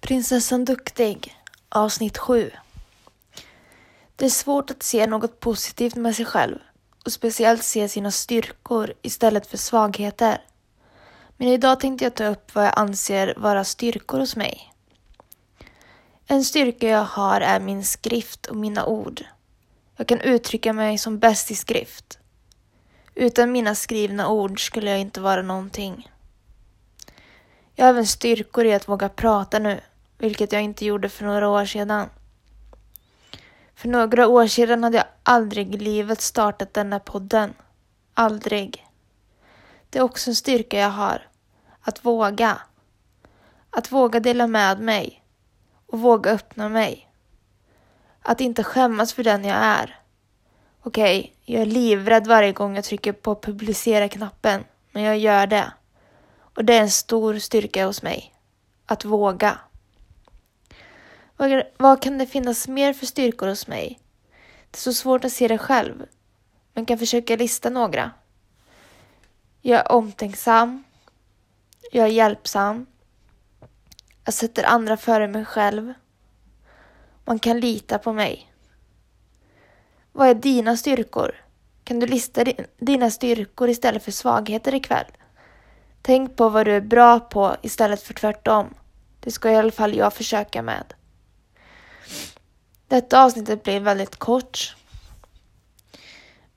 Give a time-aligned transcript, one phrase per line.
[0.00, 1.36] Prinsessan Duktig,
[1.68, 2.50] avsnitt 7.
[4.16, 6.58] Det är svårt att se något positivt med sig själv
[7.04, 10.40] och speciellt se sina styrkor istället för svagheter.
[11.36, 14.72] Men idag tänkte jag ta upp vad jag anser vara styrkor hos mig.
[16.26, 19.24] En styrka jag har är min skrift och mina ord.
[19.96, 22.18] Jag kan uttrycka mig som bäst i skrift.
[23.14, 26.10] Utan mina skrivna ord skulle jag inte vara någonting.
[27.78, 29.80] Jag har även styrkor i att våga prata nu,
[30.18, 32.08] vilket jag inte gjorde för några år sedan.
[33.74, 37.54] För några år sedan hade jag aldrig i livet startat den podden.
[38.14, 38.86] Aldrig.
[39.90, 41.28] Det är också en styrka jag har.
[41.80, 42.60] Att våga.
[43.70, 45.22] Att våga dela med mig.
[45.86, 47.10] Och våga öppna mig.
[48.22, 50.00] Att inte skämmas för den jag är.
[50.82, 55.72] Okej, okay, jag är livrädd varje gång jag trycker på publicera-knappen, men jag gör det.
[56.56, 58.34] Och det är en stor styrka hos mig.
[58.86, 59.58] Att våga.
[61.76, 64.00] Vad, kan det finnas mer för styrkor hos mig?
[64.70, 66.06] Det är så svårt att se det själv,
[66.74, 68.10] men kan försöka lista några.
[69.62, 70.84] Jag är omtänksam.
[71.92, 72.86] Jag är hjälpsam.
[74.24, 75.94] Jag sätter andra före mig själv.
[77.24, 78.52] Man kan lita på mig.
[80.12, 81.34] Vad är dina styrkor?
[81.84, 82.44] Kan du lista
[82.78, 85.06] dina styrkor istället för svagheter ikväll?
[86.06, 88.74] Tänk på vad du är bra på istället för tvärtom.
[89.20, 90.94] Det ska i alla fall jag försöka med.
[92.88, 94.76] Detta avsnittet blev väldigt kort.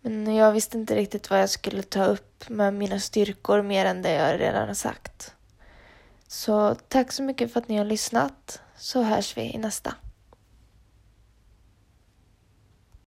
[0.02, 4.02] Men jag visste inte riktigt vad jag skulle ta upp med mina styrkor mer än
[4.02, 5.34] det jag redan har sagt.
[6.28, 9.96] Så tack så mycket för att ni har lyssnat, så hörs vi i nästa.